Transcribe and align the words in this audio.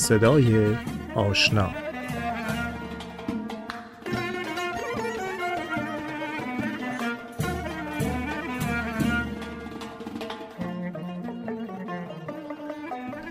صدای 0.00 0.76
آشنا. 1.14 1.70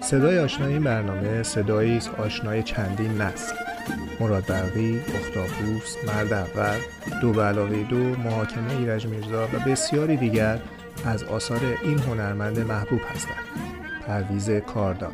صدای 0.01 0.39
آشنا 0.39 0.65
این 0.65 0.83
برنامه 0.83 1.43
صدایی 1.43 1.99
آشنای 2.17 2.63
چندین 2.63 3.21
نسل. 3.21 3.55
مراد 4.19 4.45
برقی، 4.45 5.01
اختاپوس، 5.15 5.95
مرد 6.07 6.33
اول، 6.33 6.79
دو 7.21 7.41
علاوه 7.41 7.83
دو، 7.83 7.95
محاکمه 7.95 8.77
ایرج 8.77 9.07
میرزا 9.07 9.47
و 9.47 9.59
بسیاری 9.69 10.17
دیگر 10.17 10.59
از 11.05 11.23
آثار 11.23 11.59
این 11.83 11.99
هنرمند 11.99 12.59
محبوب 12.59 13.01
هستند. 13.15 13.43
پرویز 14.07 14.49
کاردان. 14.49 15.13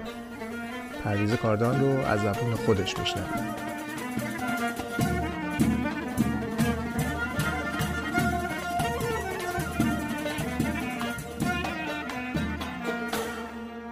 پرویز 1.06 1.34
کاردان 1.34 1.80
رو 1.82 1.88
از 1.88 2.22
زبون 2.22 2.56
خودش 2.56 3.00
میشنویم. 3.00 3.56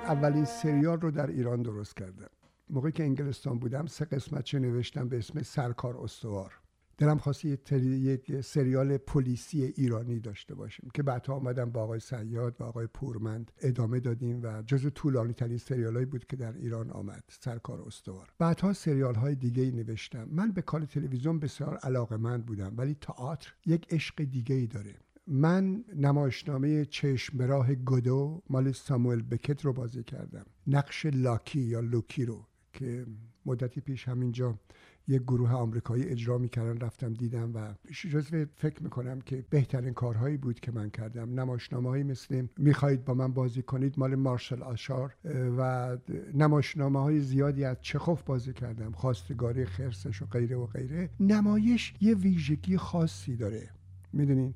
اولین 0.06 0.46
سریال 0.46 1.02
رو 1.02 1.12
در 1.12 1.28
ایران 1.28 1.62
درست 1.62 1.98
کردم. 1.98 2.30
موقعی 2.70 2.92
که 2.92 3.04
انگلستان 3.04 3.60
بودم 3.60 3.86
سه 3.86 4.06
قسمت 4.06 4.44
چه 4.44 4.60
نوشتم 4.60 5.10
به 5.10 5.18
اسم 5.18 5.42
سرکار 5.42 5.98
استوار. 5.98 6.63
دلم 6.98 7.18
خواست 7.18 7.46
یک 7.46 8.42
سریال 8.42 8.98
پلیسی 8.98 9.64
ایرانی 9.64 10.20
داشته 10.20 10.56
باشیم 10.56 10.90
که 10.94 11.04
بعدها 11.04 11.36
آمدم 11.36 11.72
با 11.72 11.84
آقای 11.84 12.00
سیاد 12.00 12.56
و 12.60 12.64
آقای 12.64 12.88
پورمند 12.88 13.52
ادامه 13.62 14.00
دادیم 14.00 14.40
و 14.44 14.62
جز 14.62 14.92
طولانی 14.96 15.34
ترین 15.34 15.58
سریال 15.58 16.06
بود 16.06 16.26
که 16.26 16.36
در 16.36 16.54
ایران 16.54 16.92
آمد 16.92 17.24
سرکار 17.42 17.82
استوار. 17.82 18.30
بعدها 18.40 18.74
سریال 18.74 19.16
های 19.16 19.36
دیگه 19.36 19.64
ای 19.64 19.72
نوشتم. 19.72 20.28
من 20.32 20.52
به 20.52 20.62
کار 20.62 20.86
تلویزیون 20.86 21.40
بسیار 21.40 21.78
علاقمند 21.78 22.46
بودم 22.46 22.74
ولی 22.78 22.96
تئاتر 23.02 23.54
یک 23.66 23.94
عشق 23.94 24.24
دیگه 24.24 24.56
ای 24.56 24.68
داره. 24.68 24.96
من 25.28 25.84
نمایشنامه 25.96 26.86
چشمراه 26.86 27.76
گدو 27.76 28.42
مال 28.50 28.72
ساموئل 28.72 29.22
بکت 29.22 29.66
رو 29.66 29.74
بازی 29.74 30.04
کردم. 30.04 30.46
نقش 30.68 31.06
لاکی 31.06 31.60
یا 31.60 31.80
لوکی 31.80 32.26
رو 32.26 32.48
که 32.74 33.06
مدتی 33.46 33.82
پیش 33.82 34.08
همینجا 34.08 34.60
یک 35.08 35.22
گروه 35.22 35.52
آمریکایی 35.52 36.04
اجرا 36.04 36.38
می‌کردن 36.38 36.78
رفتم 36.78 37.14
دیدم 37.14 37.56
و 37.56 37.74
جزو 37.92 38.46
فکر 38.56 38.84
می‌کنم 38.84 39.22
که 39.22 39.46
بهترین 39.50 39.94
کارهایی 39.94 40.38
بود 40.38 40.60
که 40.60 40.72
من 40.72 40.90
کردم. 40.90 41.40
نمایشنامه 41.40 41.90
هایی 41.90 42.04
مثل 42.04 42.48
می‌خواهید 42.58 43.06
با 43.06 43.14
من 43.14 43.34
بازی 43.34 43.62
کنید 43.62 43.94
مال 43.98 44.16
مارشال 44.16 44.64
آشار 44.64 45.16
و 45.58 45.98
نمایشنامه 46.34 47.02
های 47.02 47.20
زیادی 47.20 47.64
از 47.64 47.78
چخوف 47.82 48.24
بازی 48.24 48.54
کردم 48.54 48.92
خواستگاری 48.92 49.66
خرسش 49.66 50.22
و 50.22 50.26
غیره 50.26 50.56
و 50.56 50.66
غیره. 50.66 51.10
نمایش 51.20 51.94
یه 52.02 52.16
ویژگی 52.16 52.78
خاصی 52.78 53.36
داره 53.36 53.70
می‌دونین؟ 54.14 54.54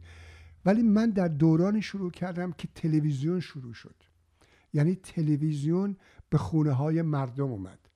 ولی 0.66 0.84
من 0.84 1.09
در 1.09 1.28
دوران 1.28 1.81
شروع 1.81 2.12
کردم 2.12 2.52
که 2.52 2.68
تلویزیون 2.75 3.40
شروع 3.40 3.73
شد. 3.73 3.95
یعنی 4.73 4.95
تلویزیون 4.95 5.98
به 6.30 6.38
خونه 6.38 6.72
های 6.72 7.02
مردم 7.02 7.52
اومد. 7.52 7.87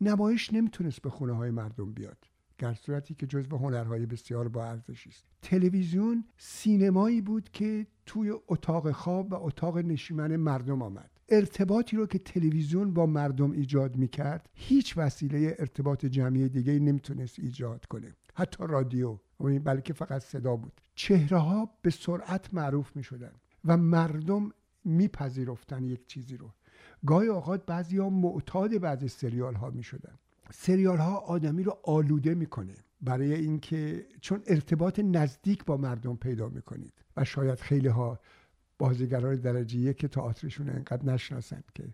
نمایش 0.00 0.52
نمی‌تونست 0.52 1.02
به 1.02 1.10
خونه 1.10 1.32
های 1.32 1.50
مردم 1.50 1.92
بیاد 1.92 2.18
در 2.58 2.74
صورتی 2.74 3.14
که 3.14 3.26
جزو 3.26 3.56
هنرهای 3.56 4.06
بسیار 4.06 4.48
با 4.48 4.64
ارزشی 4.64 5.10
است. 5.10 5.24
تلویزیون 5.42 6.24
سینمایی 6.36 7.20
بود 7.20 7.50
که 7.50 7.86
توی 8.06 8.32
اتاق 8.48 8.92
خواب 8.92 9.32
و 9.32 9.34
اتاق 9.34 9.78
نشیمن 9.78 10.36
مردم 10.36 10.82
آمد. 10.82 11.10
ارتباطی 11.28 11.96
رو 11.96 12.06
که 12.06 12.18
تلویزیون 12.18 12.94
با 12.94 13.06
مردم 13.06 13.50
ایجاد 13.50 13.96
می‌کرد 13.96 14.48
هیچ 14.54 14.98
وسیله 14.98 15.56
ارتباط 15.58 16.06
جمعی 16.06 16.48
دیگه 16.48 16.78
نمی‌تونست 16.78 17.38
ایجاد 17.38 17.86
کنه. 17.86 18.14
حتی 18.34 18.64
رادیو 18.68 19.18
بلکه 19.64 19.92
فقط 19.92 20.22
صدا 20.22 20.56
بود. 20.56 20.80
چهره 20.94 21.38
ها 21.38 21.70
به 21.82 21.90
سرعت 21.90 22.54
معروف 22.54 22.96
می 22.96 23.02
شدن 23.02 23.32
و 23.64 23.76
مردم 23.76 24.50
میپذیرفتن 24.84 25.84
یک 25.84 26.06
چیزی 26.06 26.36
رو. 26.36 26.50
گاهی 27.06 27.28
اوقات 27.28 27.66
بعضی 27.66 27.98
ها 27.98 28.10
معتاد 28.10 28.78
بعضی 28.78 29.08
سریال 29.08 29.54
ها 29.54 29.70
می 29.70 29.82
شدن 29.82 30.14
سریال 30.50 30.98
ها 30.98 31.16
آدمی 31.16 31.62
رو 31.62 31.78
آلوده 31.84 32.34
می‌کنه 32.34 32.74
برای 33.00 33.34
اینکه 33.34 34.06
چون 34.20 34.42
ارتباط 34.46 35.00
نزدیک 35.00 35.64
با 35.64 35.76
مردم 35.76 36.16
پیدا 36.16 36.48
می‌کنید 36.48 36.92
و 37.16 37.24
شاید 37.24 37.58
خیلی 37.60 37.88
ها 37.88 38.18
بازیگران 38.78 39.34
درجه 39.34 39.78
یک 39.78 40.06
تئاترشون 40.06 40.68
انقدر 40.68 41.04
نشناسند 41.04 41.64
که 41.74 41.88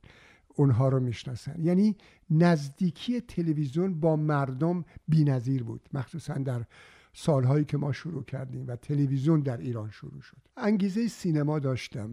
اونها 0.54 0.88
رو 0.88 1.00
می‌شناسن 1.00 1.56
یعنی 1.62 1.96
نزدیکی 2.30 3.20
تلویزیون 3.20 4.00
با 4.00 4.16
مردم 4.16 4.84
بینظیر 5.08 5.62
بود 5.62 5.88
مخصوصا 5.92 6.34
در 6.34 6.64
سالهایی 7.12 7.64
که 7.64 7.76
ما 7.76 7.92
شروع 7.92 8.24
کردیم 8.24 8.66
و 8.66 8.76
تلویزیون 8.76 9.40
در 9.40 9.56
ایران 9.56 9.90
شروع 9.90 10.20
شد. 10.20 10.36
انگیزه 10.56 11.08
سینما 11.08 11.58
داشتم 11.58 12.10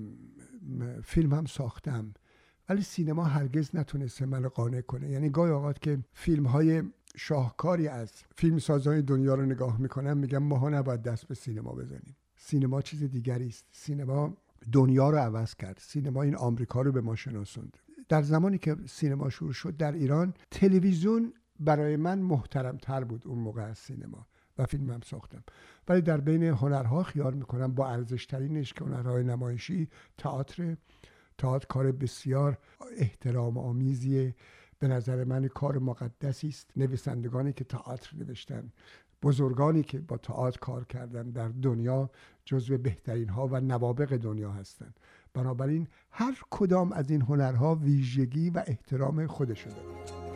فیلم 1.04 1.34
هم 1.34 1.46
ساختم. 1.46 2.14
ولی 2.72 2.82
سینما 2.82 3.24
هرگز 3.24 3.70
نتونسته 3.74 4.26
من 4.26 4.48
قانع 4.48 4.82
کنه. 4.82 5.10
یعنی 5.10 5.30
گاهی 5.30 5.52
اوقات 5.52 5.82
که 5.82 6.00
فیلم 6.14 6.46
های 6.46 6.84
شاهکاری 7.16 7.88
از 7.88 8.12
فیلم 8.36 8.60
سازان 8.60 9.02
دنیا 9.02 9.36
رو 9.36 9.46
نگاه 9.46 9.82
می‌کنم 9.82 10.18
میگم 10.18 10.38
ماها 10.38 10.70
نباید 10.70 11.04
دست 11.04 11.28
به 11.28 11.36
سینما 11.36 11.72
بزنیم. 11.72 12.16
سینما 12.36 12.82
چیز 12.82 13.04
دیگری 13.04 13.48
است. 13.48 13.66
سینما 13.72 14.38
دنیا 14.72 15.10
رو 15.10 15.18
عوض 15.18 15.56
کرد. 15.56 15.78
سینما 15.82 16.22
این 16.24 16.36
آمریکا 16.36 16.82
رو 16.82 16.92
به 16.92 17.02
ما 17.02 17.16
شناسوند. 17.16 17.78
در 18.10 18.22
زمانی 18.22 18.58
که 18.58 18.76
سینما 18.86 19.30
شروع 19.30 19.54
شد 19.54 19.78
در 19.78 19.92
ایران 19.92 20.34
تلویزیون 20.52 21.34
برای 21.60 21.96
من 21.96 22.20
محترم 22.20 22.78
تر 22.78 23.04
بود 23.04 23.28
اون 23.28 23.40
موقع 23.40 23.62
از 23.62 23.78
سینما 23.78 24.28
و 24.58 24.66
فیلم 24.66 24.92
هم 24.92 25.02
ساختم. 25.02 25.44
ولی 25.88 26.02
در 26.02 26.18
بین 26.18 26.44
هنرها 26.44 27.04
خیال 27.04 27.34
می‌کنم 27.34 27.76
با 27.76 27.90
ارزش 27.90 28.26
ترینش 28.26 28.74
که 28.74 28.86
هنرهای 28.86 29.24
نمایشی 29.24 29.90
تئاتر 30.18 30.78
تئاتر 31.42 31.66
کار 31.68 31.92
بسیار 31.92 32.58
احترام 32.98 33.58
آمیزیه 33.58 34.36
به 34.80 34.88
نظر 34.88 35.24
من 35.24 35.48
کار 35.48 35.78
مقدسی 35.78 36.48
است. 36.48 36.72
نویسندگانی 36.76 37.54
که 37.54 37.64
تئاتر 37.64 38.10
نوشتن 38.18 38.72
بزرگانی 39.24 39.84
که 39.84 40.00
با 40.00 40.18
تئاتر 40.18 40.60
کار 40.60 40.86
کردن 40.86 41.30
در 41.30 41.48
دنیا 41.48 42.10
جزو 42.46 42.78
بهترین 42.78 43.30
ها 43.30 43.48
و 43.48 43.60
نوابق 43.60 44.18
دنیا 44.18 44.52
هستند. 44.52 45.00
بنابراین 45.34 45.88
هر 46.12 46.42
کدام 46.50 46.92
از 46.92 47.12
این 47.12 47.22
هنرها 47.22 47.76
ویژگی 47.76 48.50
و 48.50 48.64
احترام 48.68 49.28
خودش 49.28 49.68
داره 49.68 50.31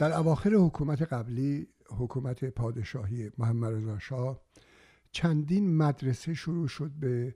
در 0.00 0.12
اواخر 0.12 0.50
حکومت 0.50 1.02
قبلی 1.02 1.68
حکومت 1.88 2.44
پادشاهی 2.44 3.30
محمد 3.38 3.72
رضا 3.72 3.98
شاه 3.98 4.40
چندین 5.12 5.76
مدرسه 5.76 6.34
شروع 6.34 6.68
شد 6.68 6.90
به 6.90 7.34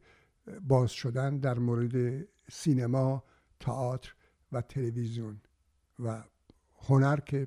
باز 0.68 0.90
شدن 0.90 1.38
در 1.38 1.58
مورد 1.58 2.26
سینما، 2.50 3.24
تئاتر 3.60 4.14
و 4.52 4.60
تلویزیون 4.60 5.40
و 5.98 6.24
هنر 6.88 7.20
که 7.20 7.46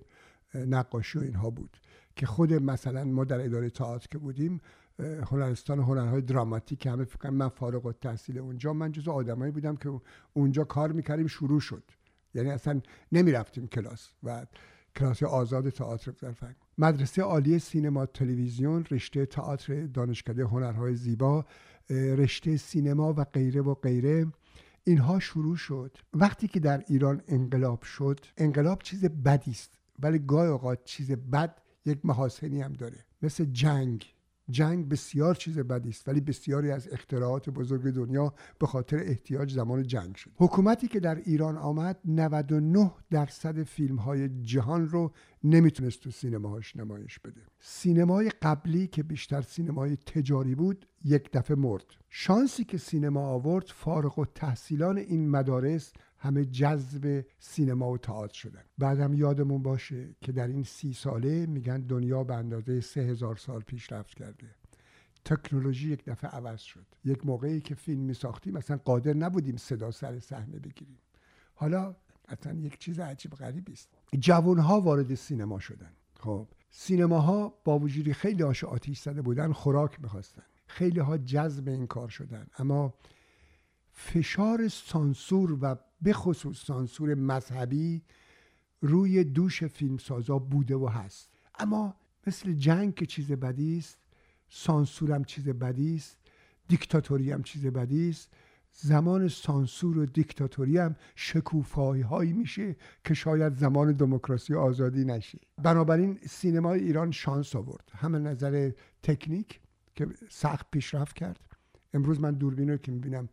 نقاشی 0.53 1.19
و 1.19 1.22
اینها 1.22 1.50
بود 1.50 1.77
که 2.16 2.25
خود 2.25 2.53
مثلا 2.53 3.03
ما 3.03 3.23
در 3.23 3.45
اداره 3.45 3.69
تئاتر 3.69 4.07
که 4.11 4.17
بودیم 4.17 4.61
هنرستان 5.00 5.79
هنرهای 5.79 6.21
دراماتیک 6.21 6.86
همه 6.86 7.03
فکر 7.03 7.30
من 7.30 7.50
فارغ 7.50 7.86
التحصیل 7.86 8.39
اونجا 8.39 8.74
من 8.74 8.92
جزو 8.92 9.12
آدمایی 9.12 9.51
بودم 9.51 9.75
که 9.75 10.01
اونجا 10.33 10.63
کار 10.63 10.92
می‌کردیم 10.92 11.27
شروع 11.27 11.59
شد. 11.59 11.83
یعنی 12.33 12.50
اصلا 12.50 12.81
نمی‌رفتیم 13.12 13.68
کلاس 13.68 14.09
و 14.24 14.45
کلاس 14.97 15.23
آزاد 15.23 15.69
تئاتر 15.69 16.11
فرنگ 16.11 16.55
مدرسه 16.77 17.21
عالی 17.21 17.59
سینما 17.59 18.05
تلویزیون 18.05 18.85
رشته 18.91 19.25
تئاتر 19.25 19.85
دانشکده 19.85 20.45
هنرهای 20.45 20.95
زیبا 20.95 21.45
رشته 21.89 22.57
سینما 22.57 23.13
و 23.13 23.23
غیره 23.23 23.61
و 23.61 23.73
غیره. 23.73 24.27
اینها 24.83 25.19
شروع 25.19 25.55
شد. 25.55 25.97
وقتی 26.13 26.47
که 26.47 26.59
در 26.59 26.83
ایران 26.88 27.21
انقلاب 27.27 27.83
شد 27.83 28.19
انقلاب 28.38 28.81
چیز 28.81 29.05
بدی 29.05 29.51
است 29.51 29.71
ولی 29.99 30.19
گاهی 30.19 30.49
اوقات 30.49 30.83
چیز 30.83 31.11
بد 31.11 31.61
یک 31.85 31.99
محاسنی 32.03 32.61
هم 32.61 32.73
داره. 32.73 33.05
مثل 33.21 33.45
جنگ. 33.45 34.05
جنگ 34.49 34.89
بسیار 34.89 35.35
چیز 35.35 35.59
بدی 35.59 35.89
است 35.89 36.07
ولی 36.07 36.21
بسیاری 36.21 36.71
از 36.71 36.88
اختراعات 36.91 37.49
بزرگ 37.49 37.94
دنیا 37.94 38.33
به 38.59 38.67
خاطر 38.67 38.97
احتیاج 38.97 39.53
زمان 39.53 39.83
جنگ 39.83 40.15
شد. 40.15 40.31
حکومتی 40.35 40.88
که 40.88 40.99
در 40.99 41.15
ایران 41.15 41.57
آمد 41.57 41.99
99 42.05 42.91
درصد 43.09 43.63
فیلم 43.63 43.95
های 43.95 44.29
جهان 44.41 44.89
رو 44.89 45.11
نمی‌تونست 45.44 45.99
تو 45.99 46.11
سینماهاش 46.11 46.75
نمایش 46.75 47.19
بده. 47.19 47.41
سینمای 47.59 48.31
قبلی 48.41 48.88
که 48.88 49.03
بیشتر 49.03 49.41
سینمای 49.41 49.95
تجاری 49.95 50.55
بود 50.55 50.88
یک 51.03 51.31
دفعه 51.31 51.57
مرد. 51.57 51.85
شانسی 52.09 52.63
که 52.63 52.77
سینما 52.77 53.27
آورد 53.27 53.67
فارغ 53.67 54.19
و 54.19 54.25
تحصیلان 54.25 54.97
این 54.97 55.29
مدارس 55.29 55.94
همه 56.19 56.46
جذب 56.46 57.25
سینما 57.40 57.92
و 57.92 57.98
تئاتر 57.98 58.34
شدن. 58.34 58.64
بعدم 58.78 59.14
یادمون 59.14 59.64
باشه 59.64 60.16
که 60.22 60.31
در 60.31 60.48
این 60.48 60.64
سی 60.64 60.94
ساله 60.94 61.46
میگن 61.46 61.81
دنیا 61.81 62.24
به 62.24 62.36
اندازه 62.36 62.81
سه 62.81 63.02
هزار 63.02 63.36
سال 63.36 63.62
پیشرفت 63.62 64.14
کرده. 64.16 64.48
تکنولوژی 65.25 65.92
یک 65.92 66.06
دفعه 66.06 66.30
عوض 66.30 66.62
شد. 66.62 66.86
یک 67.06 67.25
موقعی 67.25 67.62
که 67.62 67.75
فیلم 67.75 68.02
می 68.02 68.14
ساختیم 68.14 68.54
مثلا 68.54 68.78
قادر 68.78 69.14
نبودیم 69.14 69.58
صدا 69.58 69.92
سر 69.92 70.19
صحنه 70.19 70.60
بگیریم. 70.60 71.00
حالا 71.56 71.96
اصلا 72.28 72.54
یک 72.54 72.80
چیز 72.80 73.00
عجیب 73.00 73.31
غریبی 73.31 73.74
است. 73.74 73.90
جوان 74.19 74.60
ها 74.60 74.81
وارد 74.81 75.16
سینما 75.16 75.60
شدن. 75.60 75.92
خب 76.19 76.48
سینماها 76.69 77.54
با 77.64 77.80
وجودی 77.80 78.14
خیلی 78.14 78.44
هاش 78.44 78.64
آتیش 78.64 79.00
زده 79.00 79.22
بودن 79.22 79.54
خوراک 79.54 80.02
می‌خواستن. 80.02 80.44
خیلی 80.68 81.00
ها 81.00 81.18
جذب 81.18 81.68
این 81.68 81.88
کار 81.88 82.10
شدن. 82.10 82.48
اما 82.58 82.94
فشار 83.92 84.68
سانسور 84.68 85.58
و 85.62 85.75
به 86.01 86.13
خصوص 86.13 86.65
سانسور 86.65 87.15
مذهبی 87.15 88.01
روی 88.81 89.23
دوش 89.23 89.63
فیلمسازا 89.63 90.39
بوده 90.39 90.75
و 90.75 90.88
هست. 90.88 91.29
اما 91.59 91.95
مثل 92.27 92.53
جنگ 92.53 92.95
که 92.95 93.05
چیز 93.05 93.31
بدی 93.31 93.77
است 93.77 93.97
سانسور 94.49 95.11
هم 95.11 95.23
چیز 95.23 95.49
بدی 95.49 95.95
است 95.95 96.17
دیکتاتوری 96.67 97.31
هم 97.31 97.44
چیز 97.44 97.65
بدی 97.65 98.09
است 98.09 98.29
زمان 98.71 99.27
سانسور 99.27 99.97
و 99.97 100.05
دیکتاتوری 100.05 100.77
هم 100.77 100.95
شکوفایی 101.15 102.01
هایی 102.01 102.33
میشه 102.33 102.75
که 103.03 103.13
شاید 103.13 103.53
زمان 103.53 103.91
دموکراسی 103.91 104.53
آزادی 104.53 105.05
نشه. 105.05 105.39
بنابراین 105.63 106.19
سینمای 106.29 106.79
ایران 106.79 107.11
شانس 107.11 107.55
آورد. 107.55 107.91
همه 107.95 108.19
نظر 108.19 108.71
تکنیک 109.03 109.59
که 109.95 110.07
سخت 110.29 110.71
پیشرفت 110.71 111.15
کرد. 111.15 111.39
امروز 111.94 112.19
من 112.19 112.33
دوربین 112.33 112.69
رو 112.69 112.77
که 112.77 112.91
می‌بینم 112.91 113.29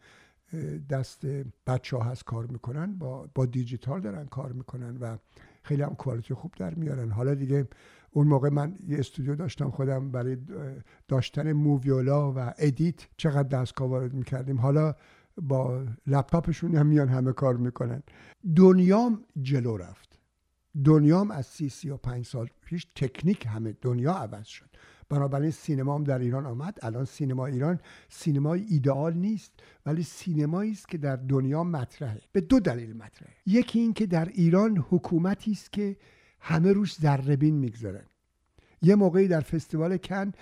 دست 0.90 1.26
بچه 1.66 1.96
ها 1.96 2.02
هست 2.02 2.24
کار 2.24 2.46
می‌کنن 2.46 2.98
با, 2.98 3.28
با 3.34 3.46
دیجیتال 3.46 4.00
دارن 4.00 4.26
کار 4.26 4.52
می‌کنن 4.52 4.96
و 4.96 5.16
خیلی 5.62 5.82
هم 5.82 5.94
quality 5.94 6.34
خوب 6.34 6.52
در 6.56 6.74
میارن. 6.74 7.10
حالا 7.10 7.34
دیگه 7.34 7.68
اون 8.10 8.26
موقع 8.26 8.48
من 8.48 8.76
یه 8.86 8.98
استودیو 8.98 9.34
داشتم 9.34 9.70
خودم 9.70 10.10
برای 10.10 10.36
داشتن 11.08 11.52
Moviola 11.52 12.32
و 12.32 12.54
edit 12.58 13.08
چقدر 13.16 13.48
دستگاه 13.48 13.88
وارد 13.88 14.14
می‌کردیم. 14.14 14.60
حالا 14.60 14.94
با 15.42 15.84
لپتاپشون 16.06 16.76
هم 16.76 16.86
میان 16.86 17.08
همه 17.08 17.32
کار 17.32 17.56
می‌کنن. 17.56 18.02
دنیام 18.56 19.24
جلو 19.42 19.76
رفت. 19.76 20.18
دنیام 20.84 21.30
از 21.30 21.46
سی 21.46 21.68
سی 21.68 21.90
و 21.90 21.96
پنج 21.96 22.26
سال 22.26 22.48
پیش 22.64 22.86
تکنیک 22.94 23.46
همه 23.46 23.76
دنیا 23.80 24.12
عوض 24.12 24.46
شد. 24.46 24.70
بنابراین 25.14 25.50
سینما 25.50 25.94
هم 25.94 26.04
در 26.04 26.18
ایران 26.18 26.46
آمد. 26.46 26.78
الان 26.82 27.04
سینما 27.04 27.46
ایران 27.46 27.80
سینمای 28.08 28.64
ایدئال 28.68 29.14
نیست 29.14 29.52
ولی 29.86 30.02
سینمایی 30.02 30.72
است 30.72 30.88
که 30.88 30.98
در 30.98 31.16
دنیا 31.16 31.64
مطرحه. 31.64 32.20
به 32.32 32.40
دو 32.40 32.60
دلیل 32.60 32.96
مطرحه. 32.96 33.32
یکی 33.46 33.78
این 33.78 33.92
که 33.92 34.06
در 34.06 34.28
ایران 34.28 34.84
حکومتی 34.90 35.52
است 35.52 35.72
که 35.72 35.96
همه 36.40 36.72
روش 36.72 36.94
ذربین 36.94 37.54
می‌گذارن 37.54 38.04
یه 38.82 38.94
موقعی 38.94 39.28
در 39.28 39.40
فستیوال 39.40 39.96
کن 39.96 40.32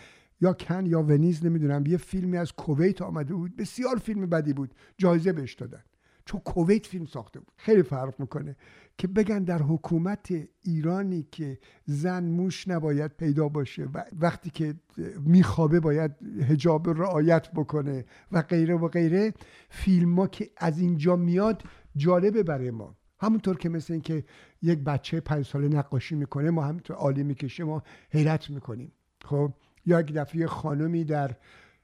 یا 0.40 0.52
کن 0.52 0.86
یا 0.86 1.02
ونیز 1.02 1.44
نمی‌دونم 1.44 1.86
یه 1.86 1.96
فیلمی 1.96 2.36
از 2.36 2.52
کویت 2.52 3.02
آمده 3.02 3.34
بود. 3.34 3.56
بسیار 3.56 3.96
فیلم 3.96 4.26
بدی 4.26 4.52
بود. 4.52 4.74
جایزه 4.98 5.32
بهش 5.32 5.54
دادن. 5.54 5.82
چون 6.24 6.40
کویت 6.40 6.86
فیلم 6.86 7.06
ساخته 7.06 7.40
بود. 7.40 7.52
خیلی 7.56 7.82
فرق 7.82 8.20
می‌کنه. 8.20 8.56
که 8.98 9.08
بگن 9.08 9.44
در 9.44 9.62
حکومت 9.62 10.32
ایرانی 10.62 11.26
که 11.30 11.58
زن 11.84 12.24
موش 12.24 12.68
نباید 12.68 13.10
پیدا 13.16 13.48
باشه 13.48 13.84
و 13.84 14.04
وقتی 14.20 14.50
که 14.50 14.74
میخوابه 15.20 15.80
باید 15.80 16.10
هجاب 16.42 16.88
رعایت 16.88 17.52
بکنه 17.52 18.04
و 18.32 18.42
غیره 18.42 18.74
و 18.74 18.88
غیره 18.88 19.34
فیلم 19.68 20.18
ها 20.18 20.26
که 20.26 20.50
از 20.56 20.78
اینجا 20.78 21.16
میاد 21.16 21.62
جالبه 21.96 22.42
برای 22.42 22.70
ما. 22.70 22.96
همونطور 23.20 23.56
که 23.56 23.68
مثل 23.68 23.92
اینکه 23.92 24.24
یک 24.62 24.78
بچه 24.78 25.20
پنج 25.20 25.46
ساله 25.46 25.68
نقاشی 25.68 26.14
می‌کنه 26.14 26.50
ما 26.50 26.62
همینطور 26.62 26.96
عالی 26.96 27.22
می‌کشه 27.22 27.64
ما 27.64 27.82
حیرت 28.10 28.50
می‌کنیم. 28.50 28.92
خب 29.24 29.54
یا 29.86 30.00
یک 30.00 30.12
دفعه 30.12 30.46
خانمی 30.46 31.04
در 31.04 31.36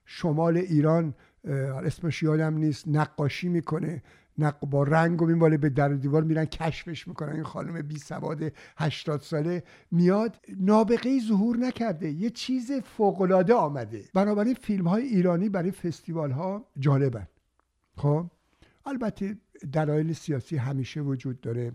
شمال 0.05 0.57
ایران 0.57 1.15
اسمش 1.85 2.23
یادم 2.23 2.55
نیست 2.55 2.89
نقاشی 2.89 3.49
می‌کنه. 3.49 4.03
نق 4.39 4.61
با 4.61 4.83
رنگ 4.83 5.23
و 5.23 5.27
میباله 5.27 5.57
به 5.57 5.69
در 5.69 5.89
دیوار 5.89 6.23
میرن 6.23 6.45
کشفش 6.45 7.09
می‌کنن. 7.09 7.33
این 7.33 7.43
خانم 7.43 7.83
بی 7.83 7.99
سواد 7.99 8.53
80 8.77 9.21
ساله 9.21 9.63
میاد 9.91 10.37
نابغه 10.61 11.21
ظهور 11.21 11.57
نکرده 11.57 12.11
یه 12.11 12.31
چیز 12.31 12.73
فوقالعاده 12.73 13.55
آمده. 13.55 14.05
بنابراین 14.15 14.55
فیلم 14.55 14.89
های 14.89 15.03
ایرانی 15.03 15.49
برای 15.49 15.71
فستیوال 15.71 16.31
ها 16.31 16.65
جالبن. 16.79 17.29
خب؟ 17.97 18.27
البته 18.87 19.37
دلایل 19.73 20.13
سیاسی 20.13 20.57
همیشه 20.57 21.01
وجود 21.01 21.41
داره. 21.41 21.73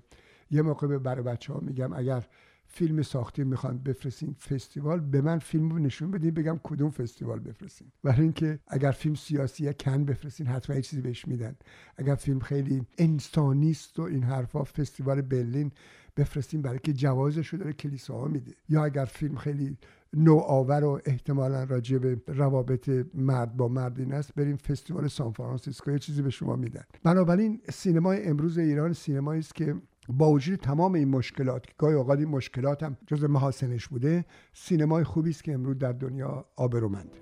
یه 0.51 0.61
موقع 0.61 0.87
به 0.87 0.99
برای 0.99 1.23
بچه 1.23 1.53
ها 1.53 1.59
میگم 1.59 1.93
اگر 1.93 2.27
فیلم 2.75 3.01
ساختی 3.01 3.43
می‌خوان 3.43 3.77
بفرستین 3.77 4.33
فستیوال 4.33 4.99
به 4.99 5.21
من 5.21 5.39
فیلم 5.39 5.69
رو 5.69 5.79
نشون 5.79 6.11
بدین 6.11 6.33
بگم 6.33 6.59
کدوم 6.63 6.89
فستیوال 6.89 7.39
بفرستین. 7.39 7.87
برای 8.03 8.21
اینکه 8.21 8.59
اگر 8.67 8.91
فیلم 8.91 9.15
سیاسیه 9.15 9.73
کن 9.73 10.05
بفرستین 10.05 10.47
حتما 10.47 10.75
یه 10.75 10.81
چیزی 10.81 11.01
بهش 11.01 11.27
میدن. 11.27 11.55
اگر 11.97 12.15
فیلم 12.15 12.39
خیلی 12.39 12.81
انسانیست 12.97 13.99
و 13.99 14.01
این 14.01 14.23
حرفا 14.23 14.63
فستیوال 14.63 15.21
برلین 15.21 15.71
بفرستین 16.17 16.61
برای 16.61 16.79
که 16.83 16.93
جوازش 16.93 17.47
رو 17.47 17.59
داره 17.59 17.73
کلیساها 17.73 18.27
میده. 18.27 18.51
یا 18.69 18.85
اگر 18.85 19.05
فیلم 19.05 19.35
خیلی 19.35 19.77
نوآور 20.13 20.83
و 20.83 21.01
احتمالا 21.05 21.63
راجع 21.63 21.97
به 21.97 22.21
روابط 22.27 22.89
مرد 23.13 23.57
با 23.57 23.67
مرد 23.67 23.99
این 23.99 24.13
است 24.13 24.35
بریم 24.35 24.57
فستیوال 24.57 25.07
سان 25.07 25.31
فرانسیسکو 25.31 25.91
یه 25.91 25.99
چیزی 25.99 26.21
به 26.21 26.29
شما 26.29 26.55
میدن. 26.55 26.83
بنابراین 27.03 27.61
سینمای 27.69 28.23
امروز 28.23 28.57
ایران 28.57 28.93
سینمایی 28.93 29.39
است 29.39 29.55
که 29.55 29.75
با 30.09 30.31
وجود 30.31 30.59
تمام 30.59 30.93
این 30.93 31.09
مشکلات 31.09 31.67
که 31.67 31.73
گاهی 31.77 31.95
اوقات 31.95 32.19
این 32.19 32.29
مشکلات 32.29 32.83
هم 32.83 32.97
جز 33.07 33.23
محاسنش 33.23 33.87
بوده 33.87 34.25
سینمای 34.53 35.03
خوبی 35.03 35.29
است 35.29 35.43
که 35.43 35.53
امروز 35.53 35.77
در 35.77 35.91
دنیا 35.91 36.45
آبرومند. 36.55 37.17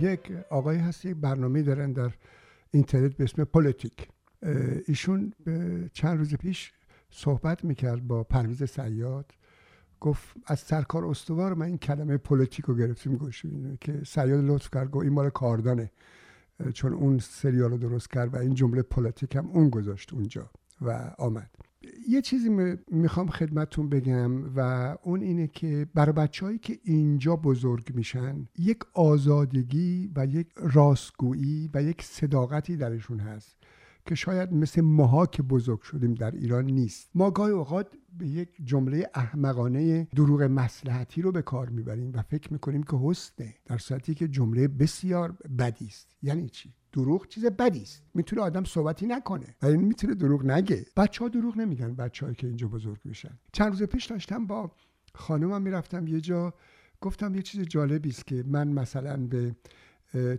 یک 0.00 0.32
آقای 0.50 0.76
هست 0.76 1.04
یک 1.04 1.16
برنامه 1.16 1.62
دارن 1.62 1.92
در 1.92 2.10
اینترنت 2.70 3.16
به 3.16 3.24
اسم 3.24 3.44
پلیتیک. 3.44 4.08
ایشون 4.86 5.32
چند 5.92 6.18
روز 6.18 6.34
پیش 6.34 6.72
صحبت 7.10 7.64
می‌کرد 7.64 8.06
با 8.06 8.24
پرویز 8.24 8.64
سیاد. 8.64 9.32
گفت 10.00 10.36
از 10.46 10.58
سرکار 10.58 11.06
استوار 11.06 11.54
من 11.54 11.66
این 11.66 11.78
کلمه 11.78 12.16
پلیتیک 12.16 12.64
رو 12.64 12.74
گرفتیم 12.74 13.16
گوشیم 13.16 13.78
که 13.80 14.02
سیاد 14.06 14.44
لطف 14.44 14.70
کرد 14.70 14.90
گفت 14.90 15.04
این 15.04 15.12
مال 15.12 15.30
کاردانه. 15.30 15.90
چون 16.74 16.92
اون 16.92 17.18
سریال 17.18 17.70
رو 17.70 17.78
درست 17.78 18.10
کرد 18.10 18.34
و 18.34 18.38
این 18.38 18.54
جمله 18.54 18.82
پلیتیک 18.82 19.36
هم 19.36 19.46
اون 19.46 19.70
گذاشت 19.70 20.12
اونجا 20.12 20.50
و 20.80 21.14
آمد. 21.18 21.50
یه 22.08 22.22
چیزی 22.22 22.48
می‌خوام 22.90 23.28
خدمتون 23.28 23.88
بگم 23.88 24.56
و 24.56 24.60
اون 25.02 25.20
اینه 25.20 25.46
که 25.46 25.86
برای 25.94 26.12
بچههایی 26.12 26.58
که 26.58 26.78
اینجا 26.82 27.36
بزرگ 27.36 27.94
میشن 27.94 28.48
یک 28.58 28.78
آزادگی 28.94 30.12
و 30.16 30.26
یک 30.26 30.48
راستگویی 30.56 31.70
و 31.74 31.82
یک 31.82 32.02
صداقتی 32.02 32.76
درشون 32.76 33.20
هست. 33.20 33.55
که 34.06 34.14
شاید 34.14 34.52
مثل 34.52 34.80
ماها 34.80 35.26
که 35.26 35.42
بزرگ 35.42 35.80
شدیم 35.80 36.14
در 36.14 36.30
ایران 36.30 36.64
نیست. 36.64 37.10
ما 37.14 37.30
گاهی 37.30 37.52
اوقات 37.52 37.86
به 38.18 38.26
یک 38.26 38.48
جمله 38.64 39.10
احمقانه 39.14 40.04
دروغ 40.04 40.42
مسلحتی 40.42 41.22
رو 41.22 41.32
به 41.32 41.42
کار 41.42 41.68
می‌بریم 41.68 42.12
و 42.14 42.22
فکر 42.22 42.52
می‌کنیم 42.52 42.82
که 42.82 42.96
حسنه 43.02 43.54
در 43.66 43.78
صورتی 43.78 44.14
که 44.14 44.28
جمله 44.28 44.68
بسیار 44.68 45.36
بدی 45.58 45.86
است. 45.86 46.16
یعنی 46.22 46.48
چی؟ 46.48 46.74
دروغ 46.92 47.28
چیز 47.28 47.46
بدی 47.46 47.82
است. 47.82 48.02
می‌تونه 48.14 48.42
آدم 48.42 48.64
صحبتی 48.64 49.06
نکنه 49.06 49.56
ولی 49.62 49.76
می‌تونه 49.76 50.14
دروغ 50.14 50.44
نگه. 50.44 50.86
بچه 50.96 51.24
ها 51.24 51.28
دروغ 51.28 51.58
نمیگن 51.58 51.94
بچه 51.94 52.34
که 52.34 52.46
اینجا 52.46 52.68
بزرگ 52.68 52.98
میشن. 53.04 53.38
چند 53.52 53.68
روز 53.68 53.82
پیش 53.82 54.06
داشتم 54.06 54.46
با 54.46 54.70
خانمم 55.14 55.62
می‌رفتم 55.62 56.06
یه 56.06 56.20
جا 56.20 56.54
گفتم 57.00 57.34
یه 57.34 57.42
چیز 57.42 57.60
جالبی 57.60 58.08
است 58.08 58.26
که 58.26 58.44
من 58.46 58.68
مثلا 58.68 59.26
به 59.26 59.56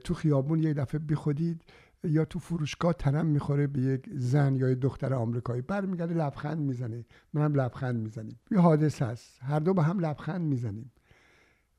تو 0.03 0.13
خیابون 0.13 0.63
یه 0.63 0.73
دفعه 0.73 0.99
بیخودید 0.99 1.61
یا 2.03 2.25
تو 2.25 2.39
فروشگاه 2.39 2.93
تنم 2.93 3.25
می‌خوره 3.25 3.67
به 3.67 3.81
یک 3.81 4.09
زن 4.13 4.55
یا 4.55 4.73
دختر 4.73 5.13
آمریکایی. 5.13 5.61
برمیگرده 5.61 6.13
لبخند 6.13 6.59
می‌زنه. 6.59 7.05
منم 7.33 7.55
لبخند 7.55 7.99
می‌زنیم. 7.99 8.39
یه 8.51 8.59
حادثه 8.59 9.05
هست 9.05 9.39
هر 9.41 9.59
دو 9.59 9.73
با 9.73 9.83
هم 9.83 9.99
لبخند 9.99 10.41
می‌زنیم. 10.41 10.91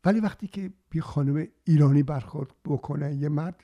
ولی 0.05 0.21
وقتی 0.21 0.47
که 0.47 0.71
یه 0.95 1.03
خانم 1.03 1.47
ایرانی 1.65 2.03
برخورد 2.03 2.51
بکنه 2.65 3.15
یه 3.15 3.29
مرد 3.29 3.61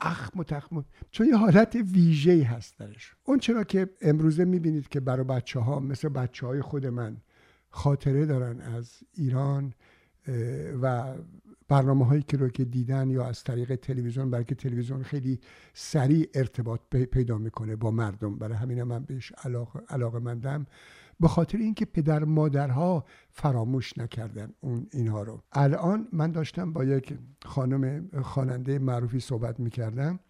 اخ 0.00 0.30
متخم 0.34 0.84
چون 1.10 1.26
یه 1.26 1.36
حالت 1.36 1.76
ویژه 1.92 2.44
هست 2.44 2.78
درش. 2.78 3.14
اون 3.24 3.38
چرا 3.38 3.64
که 3.64 3.90
امروزه 4.02 4.44
می‌بینید 4.44 4.88
که 4.88 5.00
برای 5.00 5.24
بچه 5.24 5.60
ها 5.60 5.80
مثل 5.80 6.08
بچه 6.08 6.46
های 6.46 6.62
خود 6.62 6.86
من 6.86 7.16
خاطره 7.68 8.26
دارن 8.26 8.60
از 8.60 8.92
ایران 9.12 9.72
و 10.82 11.14
برنامه 11.70 12.06
هایی 12.06 12.22
که 12.22 12.36
رو 12.36 12.48
که 12.48 12.64
دیدن 12.64 13.10
یا 13.10 13.24
از 13.26 13.44
طریق 13.44 13.74
تلویزیون 13.74 14.30
بلکه 14.30 14.54
تلویزیون 14.54 15.02
خیلی 15.02 15.40
سریع 15.74 16.28
ارتباط 16.34 16.80
پیدا 16.90 17.38
می‌کنه 17.38 17.76
با 17.76 17.90
مردم. 17.90 18.38
برای 18.38 18.56
همین 18.56 18.82
من 18.82 19.04
بهش 19.04 19.32
علاقه, 19.44 19.80
علاقه 19.88 20.18
مندم 20.18 20.66
به 21.20 21.28
خاطر 21.28 21.58
اینکه 21.58 21.84
پدر 21.84 22.24
مادرها 22.24 23.04
فراموش 23.30 23.98
نکردن 23.98 24.52
اون 24.60 24.86
اینها 24.92 25.22
رو. 25.22 25.42
الان 25.52 26.08
من 26.12 26.32
داشتم 26.32 26.72
با 26.72 26.84
یک 26.84 27.18
خانم 27.44 28.08
خواننده 28.22 28.78
معروفی 28.78 29.20
صحبت 29.20 29.60
می‌کردم. 29.60 30.20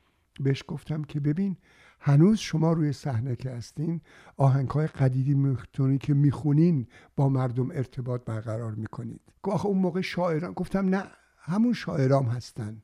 بهش 0.41 0.65
گفتم 0.69 1.03
که 1.03 1.21
ببین 1.21 1.57
هنوز 2.01 2.39
شما 2.39 2.73
روی 2.73 2.93
صحنه 2.93 3.37
که 3.37 3.51
هستین 3.51 4.01
آهنگ 4.37 4.69
های 4.69 4.89
میختونی 5.35 5.99
که 5.99 6.15
می‌خونین 6.15 6.87
با 7.17 7.29
مردم 7.29 7.71
ارتباط 7.71 8.25
برقرار 8.25 8.75
می‌کنید. 8.75 9.21
آخه 9.43 9.67
اون 9.67 9.79
موقع 9.79 10.01
شاعران 10.01 10.53
گفتم 10.53 10.89
نه. 10.89 11.05
همون 11.41 11.73
شاعرام 11.73 12.25
هستن. 12.25 12.83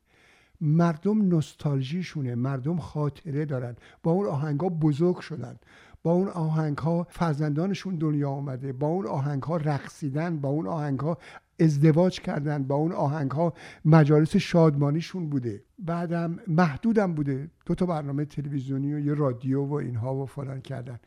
مردم 0.61 1.37
نستالژیشونه 1.37 2.35
مردم 2.35 2.77
خاطره 2.77 3.45
دارن. 3.45 3.77
با 4.03 4.11
اون 4.11 4.27
آهنگ 4.27 4.61
ها 4.61 4.69
بزرگ 4.69 5.19
شدن. 5.19 5.57
با 6.03 6.13
اون 6.13 6.29
آهنگ 6.29 6.79
ها 6.79 7.07
فرزندانشون 7.11 7.97
دنیا 7.97 8.31
آمده. 8.31 8.73
با 8.73 8.87
اون 8.87 9.07
آهنگ 9.07 9.43
ها 9.43 9.57
رقصیدن. 9.57 10.37
با 10.37 10.49
اون 10.49 10.67
آهنگ 10.67 11.01
ها 11.01 11.19
ازدواج 11.61 12.21
کردن. 12.21 12.63
با 12.63 12.75
اون 12.75 12.93
آهنگ 12.93 13.31
ها 13.31 13.55
مجالس 13.85 14.37
شادمانیشون 14.37 15.31
بوده. 15.31 15.63
بعدم 15.79 16.39
محدودم 16.49 17.15
بوده. 17.15 17.51
دو 17.67 17.75
تا 17.75 17.87
برنامه 17.87 18.25
تلویزیونی 18.25 18.95
و 18.95 18.99
یه 18.99 19.15
رادیو 19.15 19.65
و 19.65 19.73
اینها 19.73 20.15
و 20.15 20.27
فلان 20.27 20.61
کردن. 20.61 20.99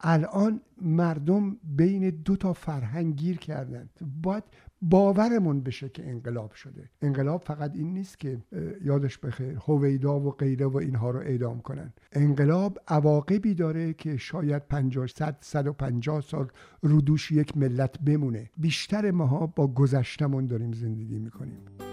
الان 0.00 0.60
مردم 0.82 1.56
بین 1.76 2.10
دو 2.10 2.36
تا 2.36 2.52
فرهنگ 2.52 3.16
گیر 3.16 3.38
کردن 3.38 3.88
باید 4.22 4.44
باورمون 4.82 5.60
بشه 5.60 5.88
که 5.88 6.08
انقلاب 6.08 6.52
شده. 6.52 6.90
انقلاب 7.02 7.42
فقط 7.42 7.72
این 7.74 7.92
نیست 7.92 8.18
که 8.18 8.38
یادش 8.84 9.18
بخیر 9.18 9.58
هویدا 9.66 10.20
و 10.20 10.30
غیره 10.30 10.66
و 10.66 10.76
اینها 10.76 11.10
رو 11.10 11.20
اعدام 11.20 11.60
کنن. 11.60 11.92
انقلاب 12.12 12.78
عواقبی 12.88 13.54
داره 13.54 13.92
که 13.92 14.16
شاید 14.16 14.62
50 14.68 15.06
100 15.06 15.36
150 15.40 16.20
سال 16.20 16.48
رودوش 16.82 17.32
یک 17.32 17.56
ملت 17.56 18.00
بمونه. 18.00 18.50
بیشتر 18.56 19.10
ماها 19.10 19.46
با 19.46 19.66
گذشتمون 19.66 20.46
داریم 20.46 20.72
زندگی 20.72 21.18
می‌کنیم. 21.18 21.85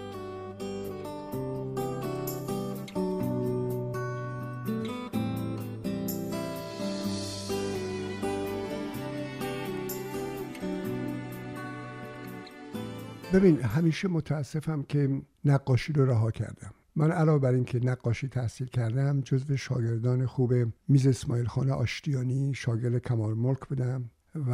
ببین 13.34 13.60
همیشه 13.60 14.08
متاسفم 14.08 14.82
که 14.82 15.22
نقاشی 15.44 15.92
رو 15.92 16.04
رها 16.06 16.30
کردم. 16.30 16.70
من 16.96 17.10
علاوه 17.10 17.38
بر 17.38 17.52
اینکه 17.52 17.80
نقاشی 17.84 18.28
تحصیل 18.28 18.66
کردم 18.66 19.20
جزو 19.20 19.56
شاگردان 19.56 20.26
خوب 20.26 20.52
میز 20.88 21.06
اسماعیل 21.06 21.46
خانه 21.46 21.72
آشتیانی 21.72 22.54
شاگرد 22.54 22.98
کمال 22.98 23.34
ملک 23.34 23.60
بودم 23.60 24.10
و 24.34 24.50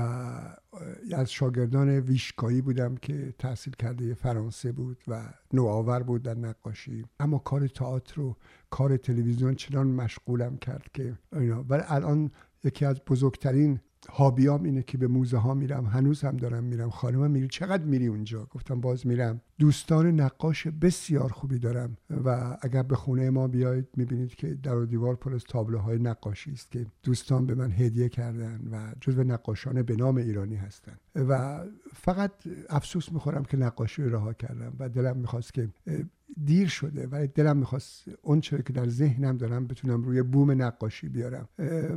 از 1.12 1.32
شاگردان 1.32 1.88
ویشکایی 1.88 2.60
بودم 2.60 2.96
که 2.96 3.34
تحصیل 3.38 3.74
کرده 3.78 4.14
فرانسه 4.14 4.72
بود 4.72 5.04
و 5.08 5.22
نوآور 5.52 6.02
بود 6.02 6.22
در 6.22 6.34
نقاشی. 6.34 7.04
اما 7.20 7.38
کار 7.38 7.66
تئاتر 7.66 8.20
و 8.20 8.36
کار 8.70 8.96
تلویزیون 8.96 9.54
چنان 9.54 9.86
مشغولم 9.86 10.56
کرد 10.56 10.86
که 10.94 11.18
اینا. 11.32 11.64
ولی 11.68 11.82
الان 11.86 12.30
یکی 12.64 12.84
از 12.84 13.00
بزرگترین 13.06 13.80
هابیام 14.08 14.62
اینه 14.62 14.82
که 14.82 14.98
به 14.98 15.06
موزه 15.06 15.36
ها 15.36 15.54
میرم 15.54 15.86
هنوز 15.86 16.22
هم 16.22 16.36
دارم 16.36 16.64
میرم. 16.64 16.90
خانم 16.90 17.30
میری 17.30 17.48
چقدر 17.48 17.84
میری 17.84 18.06
اونجا؟ 18.06 18.44
گفتم 18.50 18.80
باز 18.80 19.06
میرم. 19.06 19.40
دوستان 19.58 20.20
نقاش 20.20 20.66
بسیار 20.66 21.32
خوبی 21.32 21.58
دارم 21.58 21.96
و 22.24 22.56
اگر 22.60 22.82
به 22.82 22.96
خونه 22.96 23.30
ما 23.30 23.48
بیاید 23.48 23.86
می‌بینید 23.96 24.34
که 24.34 24.54
در 24.54 24.76
و 24.76 24.86
دیوار 24.86 25.16
پر 25.16 25.34
از 25.34 25.44
تابلوهای 25.44 25.98
نقاشی 25.98 26.52
است 26.52 26.70
که 26.70 26.86
دوستان 27.02 27.46
به 27.46 27.54
من 27.54 27.72
هدیه 27.72 28.08
کردن 28.08 28.60
و 28.72 28.94
جزو 29.00 29.24
نقاشان 29.24 29.82
به 29.82 29.96
نام 29.96 30.16
ایرانی 30.16 30.56
هستن. 30.56 30.96
و 31.14 31.64
فقط 31.94 32.32
افسوس 32.68 33.12
می‌خورم 33.12 33.44
که 33.44 33.56
نقاشی 33.56 34.02
رها 34.02 34.32
کردم 34.32 34.72
و 34.78 34.88
دلم 34.88 35.16
می‌خواست 35.16 35.54
که 35.54 35.68
دیر 36.44 36.68
شده 36.68 37.08
و 37.10 37.26
دلم 37.34 37.56
می‌خواست 37.56 38.04
اون 38.22 38.40
که 38.40 38.56
در 38.56 38.88
ذهنم 38.88 39.36
دارم 39.36 39.66
بتونم 39.66 40.02
روی 40.02 40.22
بوم 40.22 40.62
نقاشی 40.62 41.08
بیارم. 41.08 41.48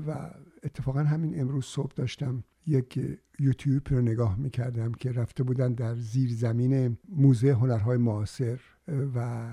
و 0.08 0.30
اتفاقا 0.63 1.03
همین 1.03 1.41
امروز 1.41 1.65
صبح 1.65 1.91
داشتم 1.96 2.43
یک 2.67 3.20
یوتیوب 3.39 3.89
رو 3.89 4.01
نگاه 4.01 4.36
می‌کردم 4.39 4.91
که 4.91 5.12
رفته 5.12 5.43
بودن 5.43 5.74
در 5.74 5.96
زیر 5.96 6.34
زمین 6.34 6.98
موزه 7.10 7.53
هنرهای 7.53 7.98
معاصر 7.98 8.60
و 9.15 9.50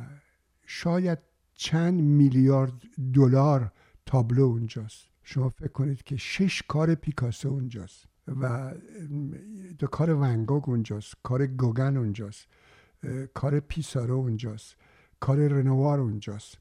شاید 0.67 1.19
چند 1.55 2.01
میلیارد 2.01 2.73
دلار 3.15 3.73
تابلو 4.07 4.43
اونجاست. 4.43 5.11
شما 5.23 5.49
فکر 5.49 5.69
کنید 5.69 6.03
که 6.03 6.17
شش 6.17 6.63
کار 6.69 6.95
پیکاسو 6.95 7.49
اونجاست 7.49 8.05
و 8.41 8.75
دو 9.79 9.87
کار 9.87 10.15
ونگوگ 10.15 10.69
اونجاست 10.69 11.15
کار 11.23 11.47
گوگن 11.47 11.97
اونجاست 11.97 12.47
کار 13.35 13.61
پیسارو 13.61 14.15
اونجاست 14.15 14.77
کار 15.21 15.39
رنوار 15.49 16.01
اونجاست. 16.01 16.59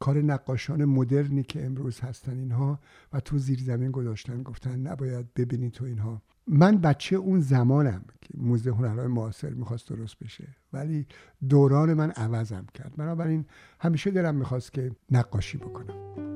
کار 0.00 0.22
نقاشان 0.22 0.84
مدرنی 0.84 1.42
که 1.42 1.66
امروز 1.66 2.00
هستن 2.00 2.38
اینها 2.38 2.78
و 3.12 3.20
تو 3.20 3.38
زیر 3.38 3.60
زمین 3.62 3.90
گذاشتن 3.90 4.42
گفتن 4.42 4.80
نباید 4.80 5.34
ببینید 5.34 5.72
تو 5.72 5.84
اینها. 5.84 6.22
من 6.46 6.78
بچه 6.78 7.16
اون 7.16 7.40
زمانم 7.40 8.04
که 8.20 8.34
موزه 8.36 8.70
هنرهای 8.70 9.06
معاصر 9.06 9.50
می‌خواست 9.50 9.88
درست 9.88 10.18
بشه 10.18 10.48
ولی 10.72 11.06
دوران 11.48 11.94
من 11.94 12.10
عوضم 12.10 12.66
کرد. 12.74 12.96
بنابراین 12.96 13.44
همیشه 13.80 14.10
دلم 14.10 14.34
می‌خواست 14.34 14.72
که 14.72 14.90
نقاشی 15.10 15.58
بکنم. 15.58 16.29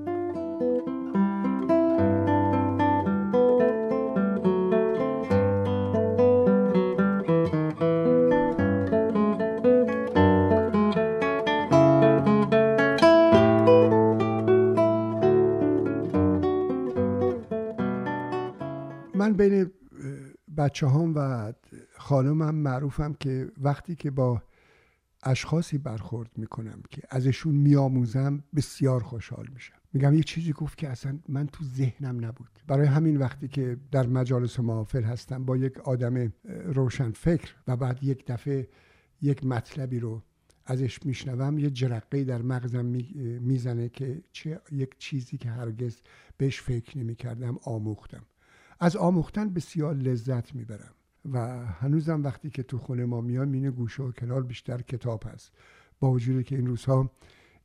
بچه 20.64 20.88
هم 20.88 21.12
و 21.16 21.52
خانمم 21.98 22.54
معروفم 22.54 23.12
که 23.12 23.52
وقتی 23.62 23.94
که 23.94 24.10
با 24.10 24.42
اشخاصی 25.22 25.78
برخورد 25.78 26.30
می‌کنم 26.36 26.82
که 26.90 27.02
ازشون 27.10 27.54
میآموزم 27.54 28.44
بسیار 28.56 29.02
خوشحال 29.02 29.48
میشم. 29.54 29.74
میگم 29.92 30.14
یه 30.14 30.22
چیزی 30.22 30.52
گفت 30.52 30.78
که 30.78 30.88
اصلا 30.88 31.18
من 31.28 31.46
تو 31.46 31.64
ذهنم 31.64 32.24
نبود. 32.24 32.48
برای 32.66 32.86
همین 32.86 33.16
وقتی 33.16 33.48
که 33.48 33.76
در 33.90 34.06
مجالس 34.06 34.60
محافل 34.60 35.02
هستم 35.02 35.44
با 35.44 35.56
یک 35.56 35.78
آدم 35.78 36.32
روشن 36.64 37.10
فکر 37.10 37.54
و 37.68 37.76
بعد 37.76 38.04
یک 38.04 38.24
دفعه 38.26 38.68
یک 39.22 39.46
مطلبی 39.46 40.00
رو 40.00 40.22
ازش 40.66 41.06
میشنوم 41.06 41.58
یه 41.58 41.70
جرقه 41.70 42.24
در 42.24 42.42
مغزم 42.42 42.86
می‌زنه 43.40 43.88
که 43.88 44.22
چه 44.32 44.60
یک 44.72 44.98
چیزی 44.98 45.38
که 45.38 45.50
هرگز 45.50 45.96
بهش 46.36 46.60
فکر 46.60 46.98
نمی‌کردم 46.98 47.58
آموختم. 47.62 48.22
از 48.84 48.96
آموختن 48.96 49.48
بسیار 49.48 49.94
لذت 49.94 50.54
می‌برم. 50.54 50.94
و 51.32 51.66
هنوزم 51.66 52.22
وقتی 52.22 52.50
که 52.50 52.62
تو 52.62 52.78
خونه 52.78 53.04
ما 53.04 53.20
میام 53.20 53.48
مینه 53.48 53.70
گوشه 53.70 54.02
و 54.02 54.12
کنار 54.12 54.42
بیشتر 54.42 54.82
کتاب 54.82 55.24
هست. 55.26 55.52
با 56.00 56.10
وجودی 56.10 56.44
که 56.44 56.56
این 56.56 56.66
روزها 56.66 57.10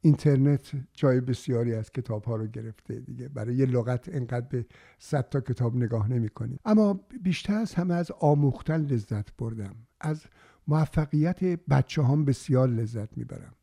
اینترنت 0.02 0.72
جای 0.94 1.22
بسیاری 1.22 1.74
از 1.74 1.92
کتاب 1.92 2.24
ها 2.24 2.36
رو 2.36 2.48
گرفته 2.48 3.00
دیگه. 3.00 3.30
برای 3.30 3.56
یه 3.56 3.66
لغت 3.66 4.10
انقدر 4.16 4.48
به 4.48 4.66
صد 5.00 5.30
تا 5.30 5.40
کتاب 5.40 5.76
نگاه 5.76 6.10
نمی 6.10 6.30
کنیم 6.30 6.60
اما 6.66 7.00
بیشتر 7.24 7.54
از 7.54 7.74
همه 7.74 7.94
از 7.94 8.12
آموختن 8.20 8.82
لذت 8.82 9.38
بردم. 9.38 9.76
از 10.02 10.26
موفقیت 10.68 11.44
بچه 11.44 12.04
هم 12.04 12.26
بسیار 12.26 12.68
لذت 12.68 13.18
می‌برم. 13.18 13.54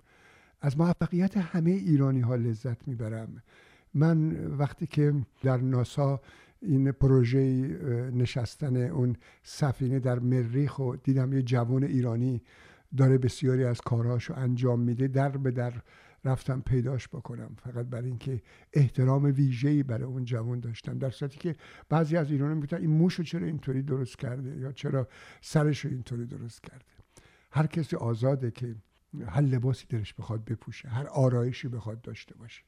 از 0.60 0.78
موفقیت 0.78 1.36
همه 1.36 1.70
ایرانی 1.70 2.20
ها 2.20 2.34
لذت 2.34 2.88
می‌برم. 2.88 3.42
من 3.94 4.46
وقتی 4.46 4.86
که 4.86 5.14
در 5.42 5.56
ناسا 5.56 6.20
این 6.60 6.92
پروژه 6.92 7.40
نشستن 8.12 8.76
اون 8.76 9.16
سفینه 9.42 10.00
در 10.00 10.18
مریخ 10.18 10.78
و 10.78 10.96
دیدم 10.96 11.32
یه 11.32 11.42
جوان 11.42 11.84
ایرانی 11.84 12.42
داره 12.96 13.18
بسیاری 13.18 13.64
از 13.64 13.80
کارهاشو 13.80 14.34
انجام 14.36 14.80
میده 14.80 15.08
در 15.08 15.28
به 15.28 15.50
در 15.50 15.72
رفتم 16.24 16.60
پیداش 16.60 17.08
بکنم. 17.08 17.56
فقط 17.62 17.86
برای 17.86 18.08
اینکه 18.08 18.42
احترام 18.72 19.24
ویژه‌ای 19.24 19.82
برای 19.82 20.04
اون 20.04 20.24
جوان 20.24 20.60
داشتم 20.60 20.98
در 20.98 21.10
صورتی 21.10 21.38
که 21.38 21.56
بعضی 21.88 22.16
از 22.16 22.30
ایرانی 22.30 22.54
می‌گفتن 22.54 22.76
این 22.76 22.90
موشو 22.90 23.22
چرا 23.22 23.46
اینطوری 23.46 23.82
درست 23.82 24.18
کرده 24.18 24.56
یا 24.56 24.72
چرا 24.72 25.08
سرشو 25.40 25.88
اینطوری 25.88 26.26
درست 26.26 26.62
کرده. 26.62 26.84
هر 27.50 27.66
کسی 27.66 27.96
آزاده 27.96 28.50
که 28.50 28.76
هر 29.26 29.40
لباسی 29.40 29.86
درش 29.88 30.14
بخواد 30.14 30.44
بپوشه 30.44 30.88
هر 30.88 31.06
آرایشی 31.06 31.68
بخواد 31.68 32.00
داشته 32.00 32.34
باشه. 32.34 32.62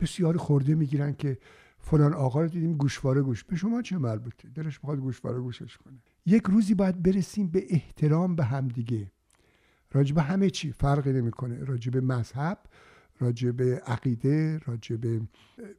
بسیار 0.00 0.36
خورده 0.36 0.74
می‌گیرن 0.74 1.14
که 1.14 1.38
فلان 1.84 2.14
آقا 2.14 2.42
رو 2.42 2.48
دیدیم 2.48 2.76
گوشواره 2.76 3.22
گوش. 3.22 3.44
به 3.44 3.56
شما 3.56 3.82
چه 3.82 3.98
مربوطه؟ 3.98 4.48
دلش 4.48 4.78
می‌خواد 4.82 4.98
گوشواره 4.98 5.40
گوشش 5.40 5.76
کنه. 5.76 5.94
یک 6.26 6.42
روزی 6.42 6.74
باید 6.74 7.02
برسیم 7.02 7.46
به 7.48 7.64
احترام 7.68 8.36
به 8.36 8.44
همدیگه 8.44 9.12
راجب 9.92 10.18
همه 10.18 10.50
چی 10.50 10.72
فرقی 10.72 11.12
نمی‌کنه. 11.12 11.64
راجب 11.64 11.96
مذهب 11.96 12.58
راجع 13.20 13.50
به 13.50 13.82
عقیده 13.86 14.58
راجع 14.58 14.96
به 14.96 15.20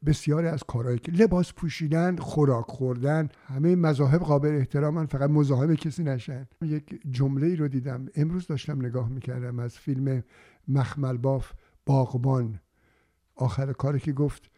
بسیاری 0.05 0.47
از 0.47 0.63
کارهایی 0.63 0.99
که 0.99 1.11
لباس 1.11 1.53
پوشیدن 1.53 2.15
خوراک 2.15 2.65
خوردن 2.65 3.29
همه 3.45 3.75
مذاهب 3.75 4.21
قابل 4.21 4.55
احترامن 4.55 5.05
فقط 5.05 5.29
مزاحم 5.29 5.75
کسی 5.75 6.03
نشن. 6.03 6.47
یک 6.61 7.01
جمله 7.11 7.47
ای 7.47 7.55
رو 7.55 7.67
دیدم. 7.67 8.05
امروز 8.15 8.47
داشتم 8.47 8.85
نگاه 8.85 9.09
می‌کردم 9.09 9.59
از 9.59 9.77
فیلم 9.77 10.23
مخمل 10.67 11.17
باف 11.17 11.53
باغبان. 11.85 12.59
آخر 13.35 13.73
کاری 13.73 13.99
که 13.99 14.13
گفت 14.13 14.51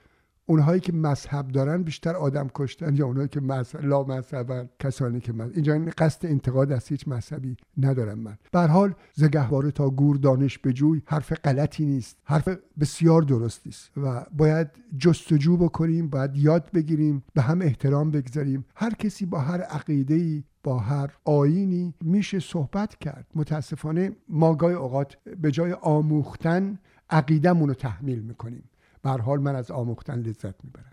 اونهایی 0.49 0.79
که 0.79 0.93
مذهب 0.93 1.47
دارن 1.47 1.83
بیشتر 1.83 2.15
آدم 2.15 2.49
کشتن 2.55 2.95
یا 2.95 3.05
اونهایی 3.05 3.27
که 3.27 3.41
مذهب 3.41 3.85
لا 3.85 4.03
مذهبن 4.03 4.69
کسانی 4.79 5.19
که 5.19 5.33
مذهب. 5.33 5.51
اینجا 5.53 5.85
قصد 5.97 6.25
انتقاد 6.25 6.71
از 6.71 6.87
هیچ 6.87 7.07
مذهبی 7.07 7.57
ندارم 7.77 8.19
من. 8.19 8.37
به 8.51 8.59
حال 8.59 8.93
زگهواره 9.13 9.71
تا 9.71 9.89
گور 9.89 10.17
دانش 10.17 10.59
بجوی 10.59 11.01
حرف 11.05 11.33
غلطی 11.33 11.85
نیست. 11.85 12.17
حرف 12.23 12.49
بسیار 12.79 13.21
درستی 13.21 13.69
است 13.69 13.91
و 13.97 14.25
باید 14.37 14.67
جستجو 14.97 15.57
بکنیم 15.57 16.09
باید 16.09 16.37
یاد 16.37 16.71
بگیریم 16.73 17.23
به 17.33 17.41
هم 17.41 17.61
احترام 17.61 18.11
بگذاریم. 18.11 18.65
هر 18.75 18.93
کسی 18.93 19.25
با 19.25 19.39
هر 19.39 19.61
عقیده 19.61 20.43
با 20.63 20.79
هر 20.79 21.13
آینی 21.25 21.93
میشه 22.01 22.39
صحبت 22.39 22.95
کرد. 22.95 23.27
متاسفانه 23.35 24.11
ما 24.29 24.55
گاهی 24.55 24.75
اوقات 24.75 25.17
به 25.41 25.51
جای 25.51 25.73
آموختن 25.73 26.79
عقیدمون 27.09 27.69
رو 27.69 27.75
تحمیل 27.75 28.19
می‌کنیم. 28.19 28.63
حال 29.07 29.39
من 29.39 29.55
از 29.55 29.71
آموختن 29.71 30.19
لذت 30.19 30.55
می‌برم. 30.63 30.91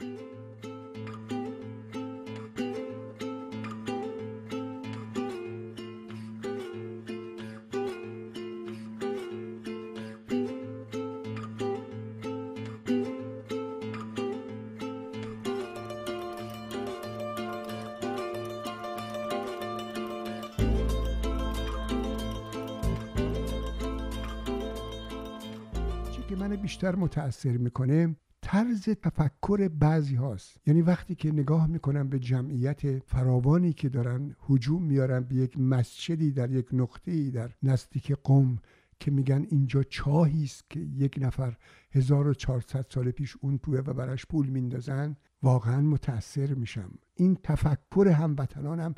من 26.44 26.56
بیشتر 26.56 26.96
متاثر 26.96 27.56
می‌کنه 27.56 28.16
طرز 28.42 28.82
تفکر 28.82 29.68
بعضی 29.68 30.14
هاست. 30.14 30.60
یعنی 30.66 30.82
وقتی 30.82 31.14
که 31.14 31.32
نگاه 31.32 31.66
می‌کنم 31.66 32.08
به 32.08 32.18
جمعیت 32.18 32.98
فراوانی 32.98 33.72
که 33.72 33.88
دارن 33.88 34.36
حجوم 34.38 34.82
میارن 34.82 35.20
به 35.20 35.34
یک 35.34 35.58
مسجدی 35.58 36.30
در 36.30 36.50
یک 36.50 36.66
نقطه 36.72 37.30
در 37.30 37.50
نزدیک 37.62 38.12
قوم 38.12 38.58
که 39.00 39.10
میگن 39.10 39.46
اینجا 39.50 39.82
چاهی 39.82 40.44
است 40.44 40.70
که 40.70 40.80
یک 40.80 41.18
نفر 41.20 41.56
1400 41.92 42.86
سال 42.90 43.10
پیش 43.10 43.36
اون 43.40 43.58
توه 43.58 43.78
و 43.78 43.92
براش 43.92 44.26
پول 44.26 44.46
میندازن 44.46 45.16
واقعا 45.42 45.80
متاثر 45.80 46.54
میشم. 46.54 46.90
این 47.14 47.38
تفکر 47.42 48.08
هموطنانم 48.08 48.94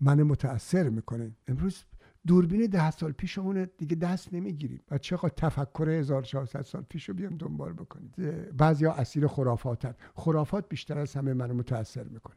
من 0.00 0.22
متاثر 0.22 0.88
می‌کنه. 0.88 1.30
امروز 1.48 1.84
دوربین 2.26 2.66
ده 2.66 2.90
سال 2.90 3.12
پیشمون 3.12 3.68
دیگه 3.78 3.96
دست 3.96 4.34
نمی‌گیریم. 4.34 4.80
و 4.90 4.98
چقدر 4.98 5.28
تفکر 5.28 5.88
1400 5.88 6.62
سال 6.62 6.82
پیش 6.88 7.08
رو 7.08 7.14
بیام 7.14 7.36
دنبال 7.36 7.72
بکنید. 7.72 8.14
بعضی 8.56 8.84
ها 8.84 8.92
اسیر 8.92 9.26
خرافاتن. 9.26 9.94
خرافات 10.14 10.68
بیشتر 10.68 10.98
از 10.98 11.14
همه 11.14 11.34
منو 11.34 11.54
متاثر 11.54 12.04
می‌کنه. 12.04 12.36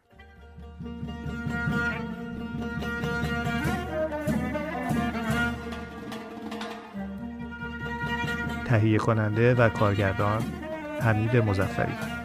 تهیه 8.66 8.98
کننده 8.98 9.56
و 9.56 9.70
کارگردان 9.70 10.42
حمید 11.02 11.38
مزفری 11.38 12.23